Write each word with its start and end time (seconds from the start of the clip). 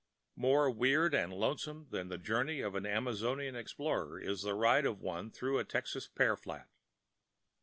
More 0.35 0.71
weird 0.71 1.13
and 1.13 1.31
lonesome 1.31 1.89
than 1.91 2.07
the 2.07 2.17
journey 2.17 2.61
of 2.61 2.73
an 2.73 2.87
Amazonian 2.87 3.55
explorer 3.55 4.19
is 4.19 4.41
the 4.41 4.55
ride 4.55 4.87
of 4.87 4.99
one 4.99 5.29
through 5.29 5.59
a 5.59 5.63
Texas 5.63 6.07
pear 6.07 6.35
flat. 6.35 6.67